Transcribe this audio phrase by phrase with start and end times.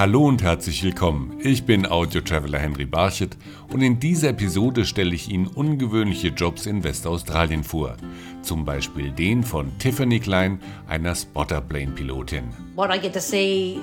[0.00, 1.36] Hallo und herzlich willkommen.
[1.40, 3.36] Ich bin Audio Traveler Henry Barchet
[3.68, 7.98] und in dieser Episode stelle ich Ihnen ungewöhnliche Jobs in Westaustralien vor.
[8.40, 10.58] Zum Beispiel den von Tiffany Klein,
[10.88, 12.44] einer Spotterplane-Pilotin.
[12.76, 13.78] What I get to see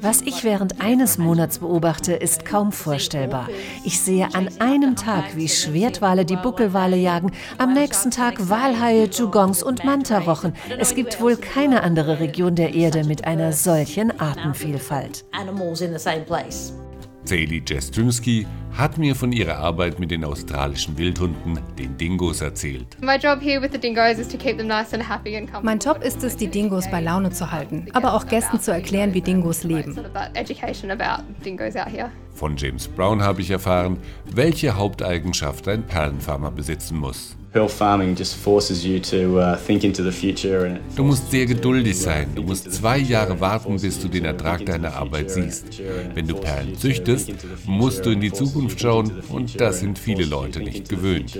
[0.00, 3.48] was ich während eines Monats beobachte, ist kaum vorstellbar.
[3.84, 9.62] Ich sehe an einem Tag, wie Schwertwale die Buckelwale jagen, am nächsten Tag Walhaie, Dugongs
[9.62, 10.54] und Mantarochen.
[10.78, 15.24] Es gibt wohl keine andere Region der Erde mit einer solchen Artenvielfalt.
[17.28, 22.96] Sadie Jastrymski hat mir von ihrer Arbeit mit den australischen Wildhunden, den Dingos, erzählt.
[23.02, 23.42] Mein Job
[26.02, 29.62] ist es, die Dingos bei Laune zu halten, aber auch Gästen zu erklären, wie Dingos
[29.62, 29.94] leben.
[32.32, 37.37] Von James Brown habe ich erfahren, welche Haupteigenschaft ein Perlenfarmer besitzen muss.
[37.54, 37.66] Uh,
[40.96, 42.28] du musst sehr geduldig sein.
[42.34, 45.80] Du musst zwei Jahre warten, bis du den Ertrag deiner Arbeit siehst.
[46.14, 47.32] Wenn du Perlen züchtest,
[47.66, 51.38] musst du in die Zukunft schauen und das sind viele Leute nicht gewöhnt.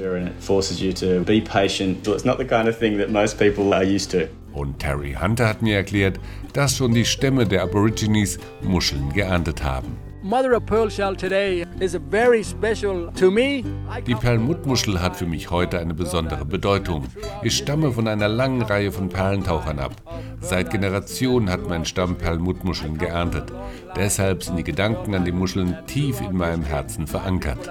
[4.54, 6.18] Und Terry Hunter hat mir erklärt,
[6.54, 10.07] dass schon die Stämme der Aborigines Muscheln geerntet haben.
[10.22, 13.62] Mother of pearl shell today is very special to me.
[14.04, 17.04] Die Perlmuttmuschel hat für mich heute eine besondere Bedeutung.
[17.44, 19.92] Ich stamme von einer langen Reihe von Perlentauchern ab.
[20.40, 23.52] Seit Generationen hat mein Stamm Perlmuttmuscheln geerntet.
[23.94, 27.70] Deshalb sind die Gedanken an die Muscheln tief in meinem Herzen verankert.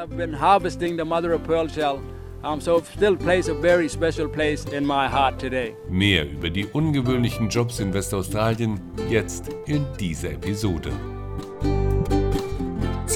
[5.90, 10.92] Mehr über die ungewöhnlichen Jobs in Westaustralien jetzt in dieser Episode.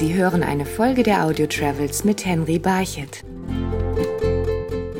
[0.02, 3.24] Sie hören eine Folge der Audio Travels mit Henry Barchet.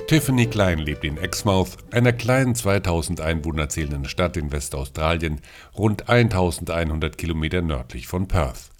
[0.06, 5.40] Tiffany Klein lebt in Exmouth, einer kleinen 2000 Einwohner zählenden Stadt in Westaustralien,
[5.76, 8.70] rund 1100 Kilometer nördlich von Perth.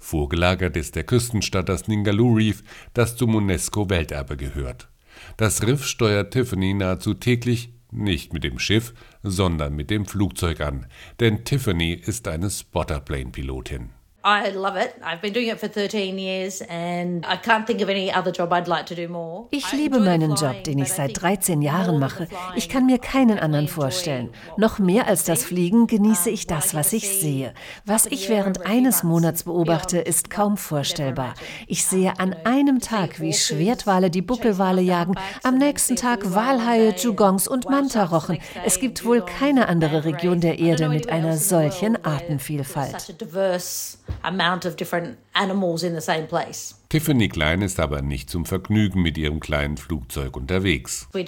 [0.00, 4.88] Vorgelagert ist der Küstenstadt das Ningaloo Reef, das zum UNESCO-Welterbe gehört.
[5.36, 10.86] Das Riff steuert Tiffany nahezu täglich nicht mit dem Schiff, sondern mit dem Flugzeug an,
[11.20, 13.90] denn Tiffany ist eine Spotterplane-Pilotin.
[14.24, 14.96] I love it.
[15.00, 18.52] I've been doing it for 13 years and I can't think of any other job
[18.52, 19.46] I'd like to do more.
[19.52, 22.26] Ich liebe meinen Job, den ich seit 13 Jahren mache.
[22.56, 24.30] Ich kann mir keinen anderen vorstellen.
[24.56, 27.54] Noch mehr als das Fliegen genieße ich das, was ich sehe.
[27.86, 31.34] Was ich während eines Monats beobachte, ist kaum vorstellbar.
[31.68, 35.14] Ich sehe an einem Tag, wie Schwertwale die Buckelwale jagen,
[35.44, 38.38] am nächsten Tag Walhaie, Dugongs und Mantarochen.
[38.66, 43.14] Es gibt wohl keine andere Region der Erde mit einer solchen Artenvielfalt
[44.28, 46.74] amount of different animals in the same place.
[46.90, 51.06] Tiffany Klein ist aber nicht zum Vergnügen mit ihrem kleinen Flugzeug unterwegs.
[51.12, 51.26] Wir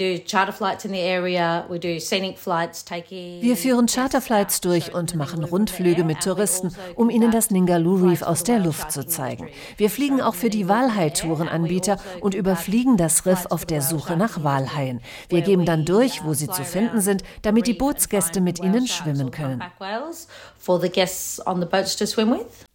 [3.56, 8.58] führen Charterflights durch und machen Rundflüge mit Touristen, um ihnen das Ningaloo Reef aus der
[8.58, 9.50] Luft zu zeigen.
[9.76, 15.02] Wir fliegen auch für die Walhai-Tourenanbieter und überfliegen das Riff auf der Suche nach Walhaien.
[15.28, 19.30] Wir geben dann durch, wo sie zu finden sind, damit die Bootsgäste mit ihnen schwimmen
[19.30, 19.62] können.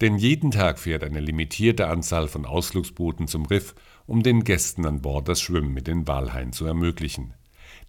[0.00, 3.74] Denn jeden Tag fährt eine limitierte Anzahl von Ausflugsbooten zum Riff,
[4.06, 7.32] um den Gästen an Bord das Schwimmen mit den Walhaien zu ermöglichen.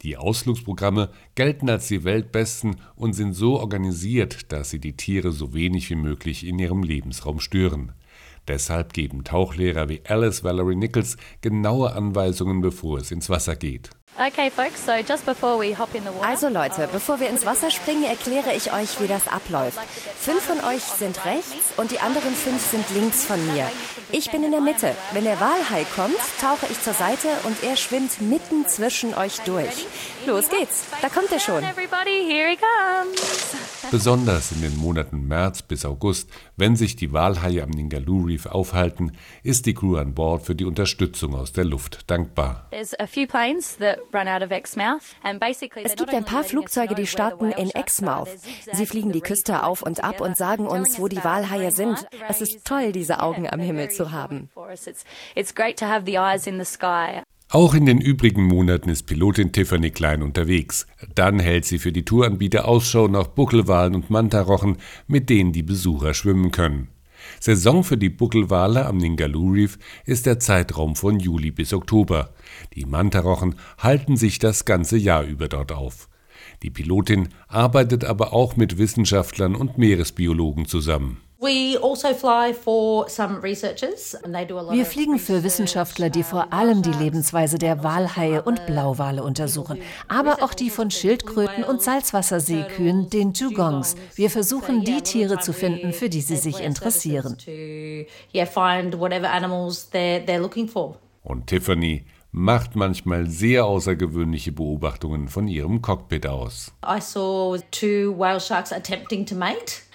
[0.01, 5.53] Die Ausflugsprogramme gelten als die weltbesten und sind so organisiert, dass sie die Tiere so
[5.53, 7.91] wenig wie möglich in ihrem Lebensraum stören.
[8.47, 13.89] Deshalb geben Tauchlehrer wie Alice Valerie Nichols genaue Anweisungen, bevor es ins Wasser geht.
[16.23, 19.78] Also Leute, bevor wir ins Wasser springen, erkläre ich euch, wie das abläuft.
[20.19, 23.69] Fünf von euch sind rechts und die anderen fünf sind links von mir.
[24.11, 24.95] Ich bin in der Mitte.
[25.11, 29.85] Wenn der Walhai kommt, tauche ich zur Seite und er schwimmt mitten zwischen euch durch.
[30.25, 31.63] Los geht's, da kommt er schon.
[33.91, 39.13] Besonders in den Monaten März bis August, wenn sich die Walhaie am Ningaloo Reef aufhalten,
[39.43, 42.67] ist die Crew an Bord für die Unterstützung aus der Luft dankbar.
[42.71, 42.95] Es
[45.95, 48.29] gibt ein paar Flugzeuge, die starten in Exmouth.
[48.72, 52.05] Sie fliegen die Küste auf und ab und sagen uns, wo die Walhaie sind.
[52.28, 54.49] Es ist toll, diese Augen am Himmel zu haben.
[57.49, 60.85] Auch in den übrigen Monaten ist Pilotin Tiffany Klein unterwegs.
[61.16, 64.78] Dann hält sie für die Touranbieter Ausschau nach Buckelwalen und Mantarochen,
[65.08, 66.90] mit denen die Besucher schwimmen können.
[67.40, 72.34] Saison für die Buckelwale am Ningaloo Reef ist der Zeitraum von Juli bis Oktober.
[72.76, 76.09] Die Mantarochen halten sich das ganze Jahr über dort auf.
[76.64, 81.22] Die Pilotin arbeitet aber auch mit Wissenschaftlern und Meeresbiologen zusammen.
[81.39, 81.57] Also
[84.72, 90.41] Wir fliegen für Wissenschaftler, die vor allem die Lebensweise der Walhaie und Blauwale untersuchen, aber
[90.41, 93.95] auch die von Schildkröten und Salzwasserseekühen, den Dugongs.
[94.16, 97.37] Wir versuchen, die Tiere zu finden, für die sie sich interessieren.
[101.23, 106.72] Und Tiffany macht manchmal sehr außergewöhnliche Beobachtungen von ihrem Cockpit aus.
[106.83, 109.86] I saw two whale sharks attempting to mate.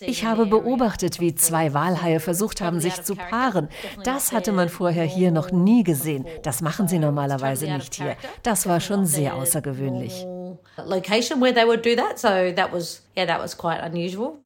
[0.00, 3.68] Ich habe beobachtet, wie zwei Walhaie versucht haben, sich zu paaren.
[4.04, 6.26] Das hatte man vorher hier noch nie gesehen.
[6.42, 8.16] Das machen sie normalerweise nicht hier.
[8.42, 10.26] Das war schon sehr außergewöhnlich.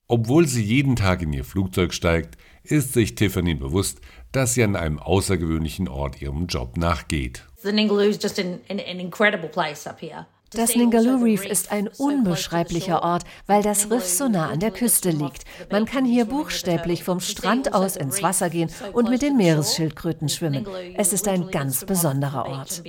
[0.07, 4.01] Obwohl sie jeden Tag in ihr Flugzeug steigt, ist sich Tiffany bewusst,
[4.31, 7.47] dass sie an einem außergewöhnlichen Ort ihrem Job nachgeht.
[7.63, 10.27] The Ningaloo is just an, an, an incredible place up here.
[10.53, 15.11] Das Ningaloo Reef ist ein unbeschreiblicher Ort, weil das Riff so nah an der Küste
[15.11, 15.45] liegt.
[15.71, 20.67] Man kann hier buchstäblich vom Strand aus ins Wasser gehen und mit den Meeresschildkröten schwimmen.
[20.97, 22.83] Es ist ein ganz besonderer Ort.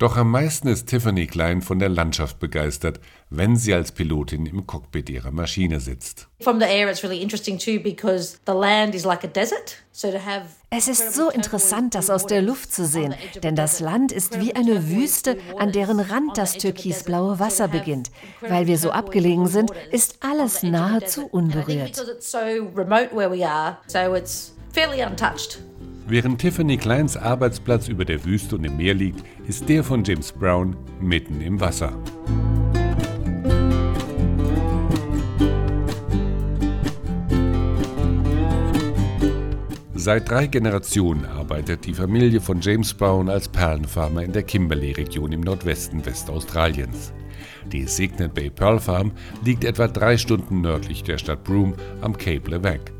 [0.00, 4.66] Doch am meisten ist Tiffany Klein von der Landschaft begeistert, wenn sie als Pilotin im
[4.66, 6.26] Cockpit ihrer Maschine sitzt.
[10.70, 14.54] Es ist so interessant, das aus der Luft zu sehen, denn das Land ist wie
[14.54, 18.10] eine Wüste, an deren Rand das türkisblaue Wasser beginnt.
[18.40, 22.02] Weil wir so abgelegen sind, ist alles nahezu unberührt.
[26.10, 30.32] Während Tiffany Kleins Arbeitsplatz über der Wüste und im Meer liegt, ist der von James
[30.32, 31.96] Brown mitten im Wasser.
[39.94, 45.42] Seit drei Generationen arbeitet die Familie von James Brown als Perlenfarmer in der Kimberley-Region im
[45.42, 47.12] Nordwesten Westaustraliens.
[47.70, 49.12] Die Signet Bay Pearl Farm
[49.44, 52.99] liegt etwa drei Stunden nördlich der Stadt Broome am Cape Leveque.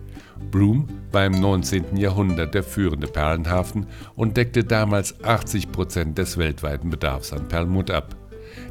[0.51, 1.97] Broome war im 19.
[1.97, 8.17] Jahrhundert der führende Perlenhafen und deckte damals 80 Prozent des weltweiten Bedarfs an Perlmutt ab.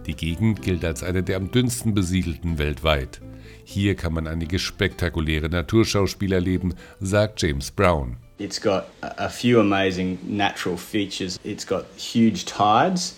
[0.06, 3.22] Die Gegend gilt als eine der am dünnsten besiedelten weltweit.
[3.64, 8.18] Hier kann man einige spektakuläre Naturschauspiele erleben, sagt James Brown.
[8.40, 11.38] It's got a few amazing natural features.
[11.44, 13.16] It's got huge tides.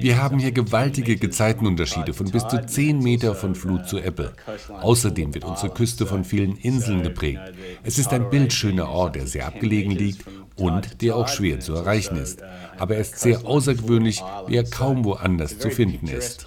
[0.00, 4.34] Wir haben hier gewaltige Gezeitenunterschiede von bis zu 10 Meter von Flut zu Ebbe.
[4.68, 7.40] Außerdem wird unsere Küste von vielen Inseln geprägt.
[7.84, 12.16] Es ist ein bildschöner Ort, der sehr abgelegen liegt und der auch schwer zu erreichen
[12.16, 12.42] ist.
[12.76, 16.46] Aber er ist sehr außergewöhnlich, wie er kaum woanders zu finden ist.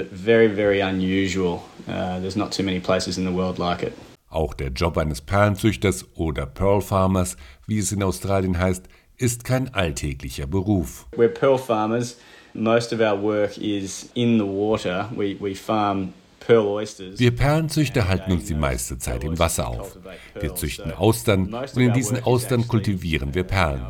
[0.00, 1.62] But very, very unusual.
[1.86, 3.92] Uh, there's not too many places in the world like it.
[4.30, 7.36] Auch der Job eines Perlenzüchters oder Pearl Farmers,
[7.66, 8.84] wie es in Australien heißt,
[9.18, 11.06] ist kein alltäglicher Beruf.
[11.14, 12.16] We're pearl farmers.
[12.54, 15.10] Most of our work is in the water.
[15.14, 16.14] We, we farm
[16.50, 19.98] wir Perlenzüchter halten uns die meiste Zeit im Wasser auf.
[20.38, 23.86] Wir züchten Austern und in diesen Austern kultivieren wir Perlen.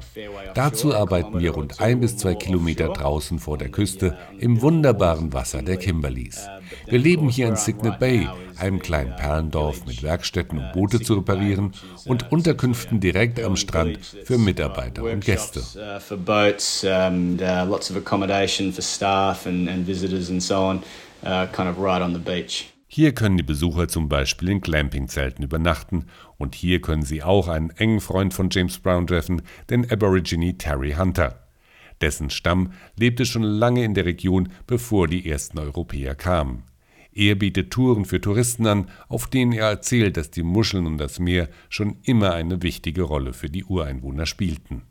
[0.55, 5.63] Dazu arbeiten wir rund ein bis zwei Kilometer draußen vor der Küste im wunderbaren Wasser
[5.63, 6.49] der Kimberleys.
[6.87, 8.29] Wir leben hier in Signet Bay,
[8.61, 11.73] einem kleinen Perlendorf mit Werkstätten, um Boote zu reparieren
[12.05, 15.63] und Unterkünften direkt am Strand für Mitarbeiter und Gäste.
[22.93, 26.07] Hier können die Besucher zum Beispiel in Glamping-Zelten übernachten
[26.39, 30.95] und hier können sie auch einen engen Freund von James Brown treffen, den Aborigine Terry
[30.99, 31.47] Hunter.
[32.01, 36.65] Dessen Stamm lebte schon lange in der Region, bevor die ersten Europäer kamen.
[37.13, 41.19] Er bietet Touren für Touristen an, auf denen er erzählt, dass die Muscheln und das
[41.19, 44.83] Meer schon immer eine wichtige Rolle für die Ureinwohner spielten.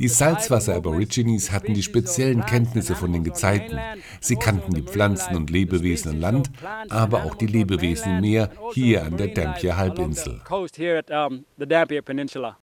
[0.00, 3.80] Die Salzwasser-Aborigines hatten die speziellen Kenntnisse von den Gezeiten.
[4.20, 6.52] Sie kannten die Pflanzen und Lebewesen an Land,
[6.88, 10.40] aber auch die Lebewesen im Meer hier an der Dampier-Halbinsel.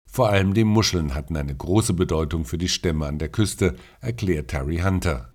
[0.06, 4.48] Vor allem die Muscheln hatten eine große Bedeutung für die Stämme an der Küste, erklärt
[4.48, 5.32] Terry Hunter.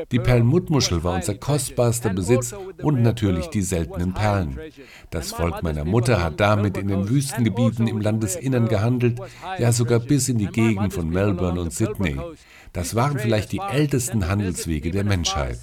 [0.00, 4.58] Also die Perlmuttmuschel war unser kostbarster Besitz und natürlich die seltenen Perlen.
[5.10, 9.20] Das Volk meiner Mutter hat damit in den Wüstengebieten im Landesinnern gehandelt,
[9.58, 12.18] ja sogar bis in die Gegend von Melbourne und Sydney.
[12.72, 15.58] Das waren vielleicht die ältesten Handelswege der Menschheit.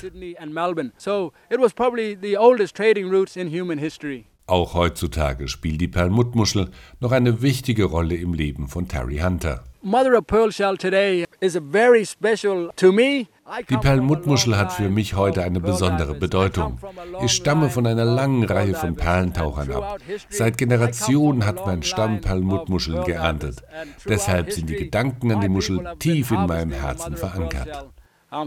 [4.50, 9.64] Auch heutzutage spielt die Perlmuttmuschel noch eine wichtige Rolle im Leben von Terry Hunter.
[9.84, 13.28] Mother of pearl shell today is very special to me.
[13.70, 16.80] Die Perlmuttmuschel hat für mich heute eine besondere Bedeutung.
[17.24, 20.00] Ich stamme von einer langen Reihe von Perlentauchern ab.
[20.30, 23.62] Seit Generationen hat mein Stamm Perlmuttmuscheln geerntet.
[24.08, 27.86] Deshalb sind die Gedanken an die Muschel tief in meinem Herzen verankert.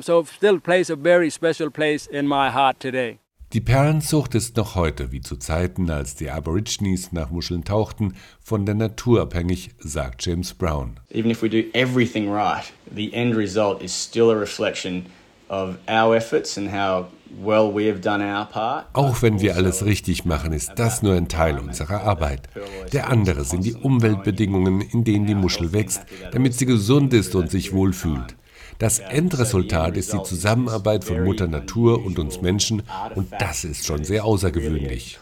[0.01, 3.22] So still plays a very special place in my heart today.
[3.53, 8.65] Die Perlenzucht ist noch heute, wie zu Zeiten, als die Aborigines nach Muscheln tauchten, von
[8.65, 10.99] der Natur abhängig, sagt James Brown.
[11.11, 15.05] Even if we do everything right, the end result is still a reflection
[15.51, 17.09] of our efforts and how
[17.43, 18.87] well we have done our part.
[18.95, 22.49] Auch wenn wir alles richtig machen, ist das nur ein Teil unserer Arbeit.
[22.95, 27.51] Der andere sind die Umweltbedingungen, in denen die Muschel wächst, damit sie gesund ist und
[27.51, 28.35] sich wohlfühlt.
[28.83, 32.83] Das Endresultat ist die Zusammenarbeit von Mutter Natur und uns Menschen.
[33.15, 35.21] Und das ist schon sehr außergewöhnlich.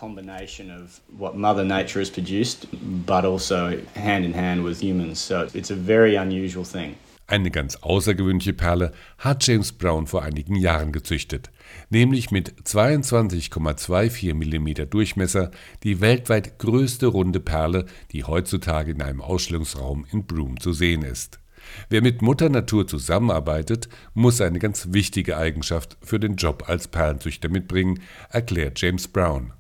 [7.27, 11.51] Eine ganz außergewöhnliche Perle hat James Brown vor einigen Jahren gezüchtet,
[11.91, 15.51] nämlich mit 22,24 mm Durchmesser
[15.83, 21.41] die weltweit größte runde Perle, die heutzutage in einem Ausstellungsraum in Broome zu sehen ist.
[21.89, 27.49] Wer mit Mutter Natur zusammenarbeitet, muss eine ganz wichtige Eigenschaft für den Job als Perlenzüchter
[27.49, 28.01] mitbringen,
[28.31, 29.53] erklärt James Brown.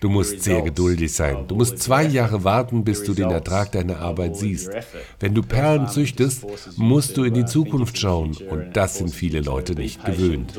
[0.00, 1.48] Du musst sehr geduldig sein.
[1.48, 4.70] Du musst zwei Jahre warten, bis du den Ertrag deiner Arbeit siehst.
[5.18, 6.44] Wenn du Perlen züchtest,
[6.76, 8.36] musst du in die Zukunft schauen.
[8.50, 10.52] Und das sind viele Leute nicht gewöhnt.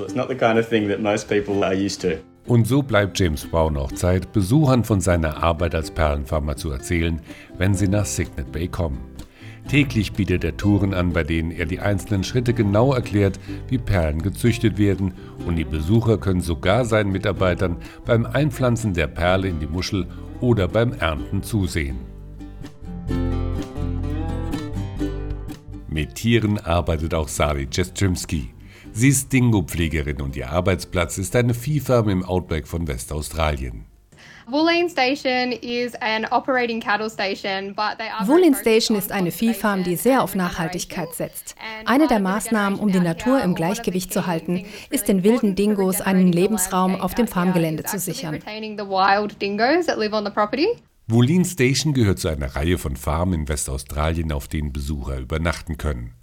[2.48, 7.22] Und so bleibt James Brown auch Zeit, Besuchern von seiner Arbeit als Perlenfarmer zu erzählen,
[7.58, 9.00] wenn sie nach Signet Bay kommen.
[9.68, 13.38] Täglich bietet er Touren an, bei denen er die einzelnen Schritte genau erklärt,
[13.68, 15.14] wie Perlen gezüchtet werden,
[15.46, 17.76] und die Besucher können sogar seinen Mitarbeitern
[18.06, 20.08] beim Einpflanzen der Perle in die Muschel
[20.40, 21.98] oder beim Ernten zusehen.
[25.90, 28.54] Mit Tieren arbeitet auch Sari Jestrzymski.
[28.98, 33.86] Sie ist Dingo-Pflegerin und ihr Arbeitsplatz ist eine Viehfarm im Outback von Westaustralien.
[38.26, 41.54] Woolene Station ist eine Viehfarm, die sehr auf Nachhaltigkeit setzt.
[41.86, 46.32] Eine der Maßnahmen, um die Natur im Gleichgewicht zu halten, ist den wilden Dingos einen
[46.32, 48.40] Lebensraum auf dem Farmgelände zu sichern.
[51.10, 56.17] Woolene Station gehört zu einer Reihe von Farmen in Westaustralien, auf denen Besucher übernachten können.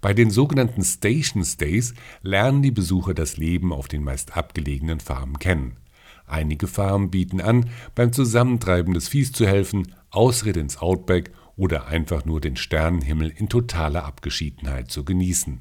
[0.00, 5.38] Bei den sogenannten Station Stays lernen die Besucher das Leben auf den meist abgelegenen Farmen
[5.38, 5.76] kennen.
[6.26, 12.24] Einige Farmen bieten an, beim Zusammentreiben des Viehs zu helfen, Ausritt ins Outback oder einfach
[12.24, 15.60] nur den Sternenhimmel in totaler Abgeschiedenheit zu genießen.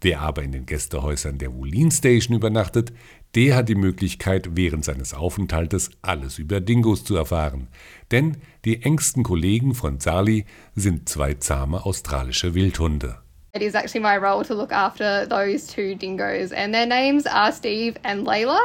[0.00, 2.92] Wer aber in den Gästehäusern der Wulin Station übernachtet,
[3.34, 7.68] der hat die Möglichkeit, während seines Aufenthaltes alles über Dingos zu erfahren.
[8.10, 10.44] Denn die engsten Kollegen von Sali
[10.74, 13.23] sind zwei zahme australische Wildhunde.
[13.54, 17.52] It is actually my role to look after those two dingoes, and their names are
[17.52, 18.58] Steve and Layla.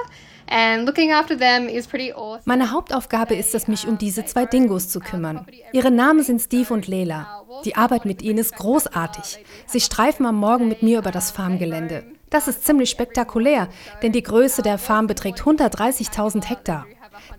[2.45, 5.45] Meine Hauptaufgabe ist es, mich um diese zwei Dingos zu kümmern.
[5.73, 7.43] Ihre Namen sind Steve und Layla.
[7.65, 9.45] Die Arbeit mit ihnen ist großartig.
[9.67, 12.03] Sie streifen am Morgen mit mir über das Farmgelände.
[12.31, 13.67] Das ist ziemlich spektakulär,
[14.01, 16.87] denn die Größe der Farm beträgt 130.000 Hektar.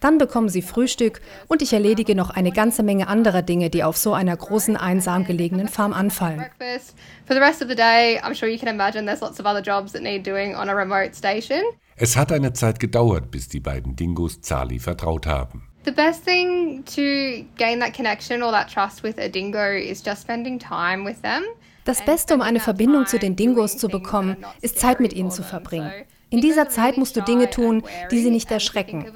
[0.01, 3.97] Dann bekommen sie Frühstück und ich erledige noch eine ganze Menge anderer Dinge, die auf
[3.97, 6.45] so einer großen, einsam gelegenen Farm anfallen.
[11.97, 15.71] Es hat eine Zeit gedauert, bis die beiden Dingos Zali vertraut haben.
[15.85, 20.23] The best thing to gain that connection or that trust with a dingo is just
[20.23, 21.43] spending time with them.
[21.85, 25.43] Das Beste, um eine Verbindung zu den Dingos zu bekommen, ist Zeit mit ihnen zu
[25.43, 25.91] verbringen.
[26.31, 29.07] In dieser Zeit musst du Dinge tun, die sie nicht erschrecken.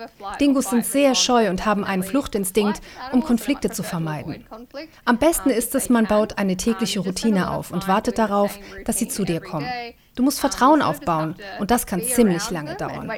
[0.41, 2.81] Dingos sind sehr scheu und haben einen Fluchtinstinkt,
[3.13, 4.45] um Konflikte zu vermeiden.
[5.05, 9.09] Am besten ist es, man baut eine tägliche Routine auf und wartet darauf, dass sie
[9.09, 9.69] zu dir kommen.
[10.17, 13.11] Du musst Vertrauen aufbauen und das kann ziemlich lange dauern.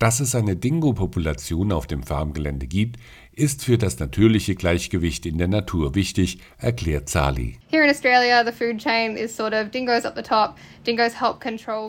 [0.00, 2.96] Dass es eine Dingo-Population auf dem Farmgelände gibt,
[3.38, 7.58] ist für das natürliche Gleichgewicht in der Natur wichtig, erklärt Sali.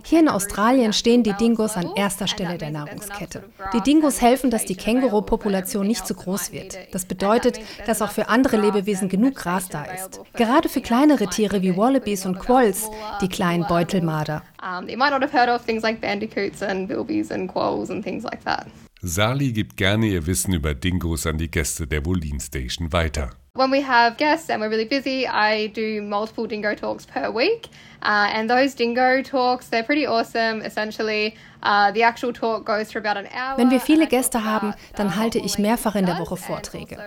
[0.05, 3.43] Hier in Australien stehen die Dingos an erster Stelle der Nahrungskette.
[3.73, 6.77] Die Dingos helfen, dass die Känguru-Population nicht zu groß wird.
[6.91, 10.21] Das bedeutet, dass auch für andere Lebewesen genug Gras da ist.
[10.33, 12.89] Gerade für kleinere Tiere wie Wallabies und Quolls,
[13.21, 14.43] die kleinen Beutelmarder.
[19.01, 23.29] Sali gibt gerne ihr Wissen über Dingos an die Gäste der Wolin Station weiter.
[23.53, 27.69] When we have guests and we're really busy, I do multiple dingo talks per week.
[28.01, 30.61] Uh, and those dingo talks, they're pretty awesome.
[30.61, 31.35] Essentially,
[31.93, 33.57] the actual talk goes for about an hour.
[33.57, 36.97] Wenn wir viele Gäste haben, dann halte ich mehrfach in der Woche Vorträge.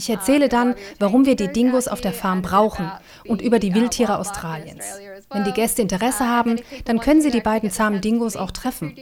[0.00, 2.90] Ich erzähle dann, warum wir die Dingos auf der Farm brauchen
[3.26, 4.98] und über die Wildtiere Australiens.
[5.28, 8.96] Wenn die Gäste Interesse haben, dann können sie die beiden zahmen Dingos auch treffen.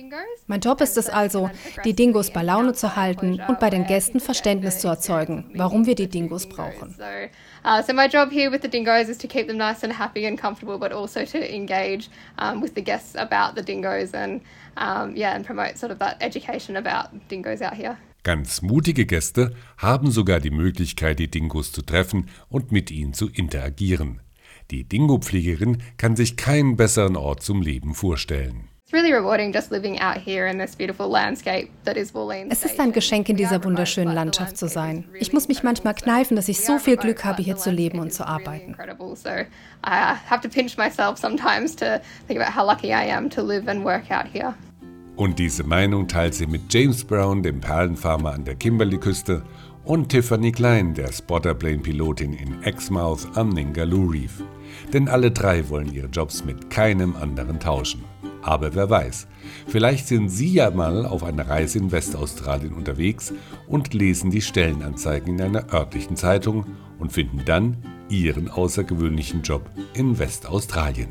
[0.48, 1.50] Mein Job ist es also,
[1.84, 5.94] die Dingos bei Laune zu halten und bei den Gästen Verständnis zu erzeugen, warum wir
[5.94, 6.96] die Dingos brauchen.
[7.68, 10.25] Uh, so my job here with the dingoes is to keep them nice and happy
[10.25, 12.08] and comfortable, but also to engage
[12.38, 14.40] um, with the guests about the dingoes and
[14.78, 17.98] um, yeah, and promote sort of that education about dingoes out here.
[18.22, 23.28] Ganz mutige Gäste haben sogar die Möglichkeit, die Dingos zu treffen und mit ihnen zu
[23.28, 24.20] interagieren.
[24.70, 28.68] Die Dingo-Pflegerin kann sich keinen besseren Ort zum Leben vorstellen.
[32.50, 35.04] Es ist ein Geschenk, in dieser wunderschönen Landschaft zu sein.
[35.21, 38.14] Ich muss mich manchmal kneifen, dass ich so viel Glück habe, hier zu leben und
[38.14, 38.75] zu arbeiten.
[45.16, 49.42] Und diese Meinung teilt sie mit James Brown, dem Perlenfarmer an der Kimberley-Küste,
[49.85, 54.42] und Tiffany Klein, der Spotterplane-Pilotin in Exmouth am Ningaloo Reef.
[54.95, 58.02] Denn alle drei wollen ihre Jobs mit keinem anderen tauschen.
[58.42, 59.26] Aber wer weiß,
[59.66, 63.33] vielleicht sind Sie ja mal auf einer Reise in Westaustralien unterwegs
[63.66, 66.66] und lesen die Stellenanzeigen in einer örtlichen Zeitung
[66.99, 67.76] und finden dann
[68.09, 71.11] Ihren außergewöhnlichen Job in Westaustralien.